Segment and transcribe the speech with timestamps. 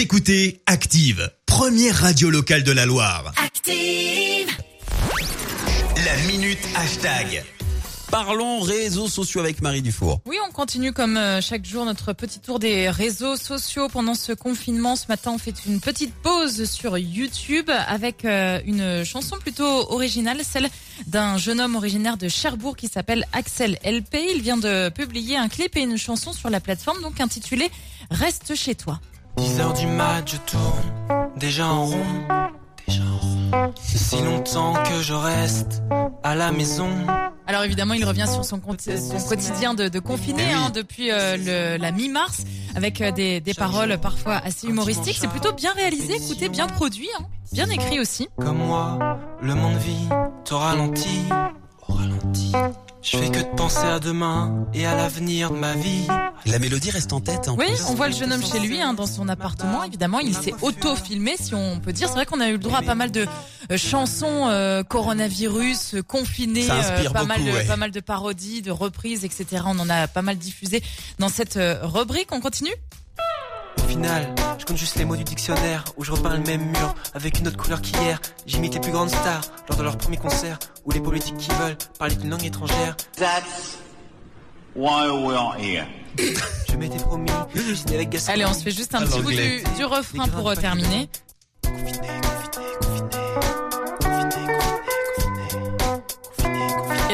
[0.00, 3.34] Vous écoutez Active, première radio locale de la Loire.
[3.36, 4.48] Active.
[5.94, 7.44] La minute hashtag.
[8.10, 10.22] Parlons réseaux sociaux avec Marie Dufour.
[10.24, 14.32] Oui, on continue comme euh, chaque jour notre petit tour des réseaux sociaux pendant ce
[14.32, 14.96] confinement.
[14.96, 20.40] Ce matin, on fait une petite pause sur YouTube avec euh, une chanson plutôt originale,
[20.44, 20.70] celle
[21.08, 24.16] d'un jeune homme originaire de Cherbourg qui s'appelle Axel LP.
[24.34, 27.70] Il vient de publier un clip et une chanson sur la plateforme donc intitulée
[28.10, 28.98] Reste chez toi.
[29.40, 31.96] 10 heures du mat, je tourne, déjà en rond,
[32.86, 33.72] déjà en rond.
[33.80, 35.82] Si longtemps que je reste
[36.22, 36.88] à la maison.
[37.46, 40.60] Alors évidemment, il revient sur son, son quotidien de, de confiné Eh oui.
[40.66, 41.36] hein, depuis euh,
[41.76, 42.42] le- la mi-mars
[42.76, 45.16] avec euh, des, des paroles parfois assez humoristiques.
[45.20, 48.28] C'est plutôt bien réalisé, écoutez, bien produit, hein, bien écrit aussi.
[48.38, 48.98] Comme moi,
[49.42, 50.08] le monde vit
[50.50, 51.22] au ralenti,
[51.88, 52.52] au ralenti.
[53.02, 56.06] Je fais que de penser à demain et à l'avenir de ma vie.
[56.44, 57.48] La mélodie reste en tête.
[57.48, 57.84] En Oui, plus.
[57.88, 59.82] on voit le jeune homme chez lui, hein, dans son appartement.
[59.84, 62.08] Évidemment, il s'est auto-filmé, si on peut dire.
[62.08, 63.26] C'est vrai qu'on a eu le droit à pas mal de
[63.70, 67.64] euh, chansons euh, coronavirus, euh, confinées, Ça inspire pas mal beaucoup, de ouais.
[67.66, 69.62] pas mal de parodies, de reprises, etc.
[69.66, 70.82] On en a pas mal diffusé
[71.18, 72.28] dans cette euh, rubrique.
[72.32, 72.74] On continue?
[73.90, 77.40] Final, je compte juste les mots du dictionnaire où je repeins le même mur avec
[77.40, 78.20] une autre couleur qu'hier.
[78.46, 81.76] J'imite les plus grandes stars lors de leur premier concert ou les politiques qui veulent
[81.98, 82.96] parler d'une langue étrangère.
[83.16, 83.78] That's
[84.76, 85.86] why we're here.
[86.68, 88.32] Je m'étais promis, je avec Gaston.
[88.32, 91.08] Allez, on se fait juste un petit bout du, du refrain pour terminer.
[91.64, 92.19] Confiné.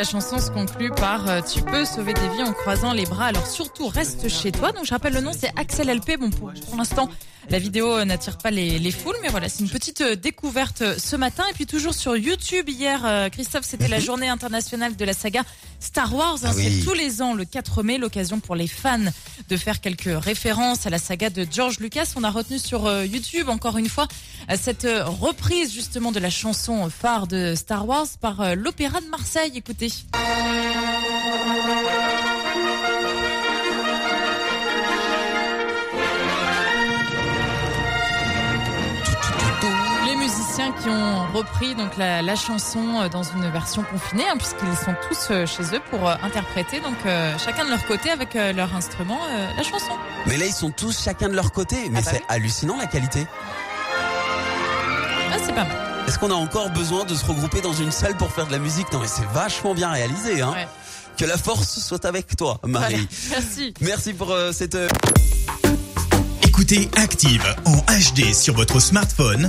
[0.00, 3.26] La chanson se conclut par euh, Tu peux sauver des vies en croisant les bras,
[3.26, 4.72] alors surtout reste chez toi.
[4.72, 6.18] Donc je rappelle le nom, c'est Axel LP.
[6.18, 7.10] Bon, pour, pour l'instant,
[7.48, 10.82] la vidéo euh, n'attire pas les, les foules, mais voilà, c'est une petite euh, découverte
[10.82, 11.44] euh, ce matin.
[11.50, 15.42] Et puis toujours sur YouTube, hier, Christophe, c'était la journée internationale de la saga
[15.80, 16.38] Star Wars.
[16.44, 16.48] hein.
[16.50, 16.78] Ah oui.
[16.80, 18.98] C'est tous les ans, le 4 mai, l'occasion pour les fans
[19.48, 22.12] de faire quelques références à la saga de George Lucas.
[22.16, 24.06] On a retenu sur YouTube, encore une fois,
[24.60, 29.52] cette reprise justement de la chanson phare de Star Wars par l'Opéra de Marseille.
[29.54, 29.90] Écoutez.
[40.68, 44.76] Musiciens qui ont repris donc la, la chanson euh, dans une version confinée, hein, puisqu'ils
[44.84, 48.36] sont tous euh, chez eux pour euh, interpréter donc euh, chacun de leur côté avec
[48.36, 49.92] euh, leur instrument euh, la chanson.
[50.26, 51.76] Mais là, ils sont tous chacun de leur côté.
[51.90, 52.24] Mais Ah bah c'est oui.
[52.28, 53.26] hallucinant la qualité.
[55.32, 55.76] Ah, c'est pas mal.
[56.06, 58.58] Est-ce qu'on a encore besoin de se regrouper dans une salle pour faire de la
[58.58, 58.92] musique?
[58.92, 60.40] Non, mais c'est vachement bien réalisé.
[60.42, 60.52] Hein.
[60.52, 60.68] Ouais.
[61.16, 62.80] Que la force soit avec toi, Voilà.
[62.90, 63.08] Marie.
[63.30, 63.74] Merci.
[63.80, 64.76] Merci pour euh, cette.
[66.42, 69.48] Écoutez Active en HD sur votre smartphone,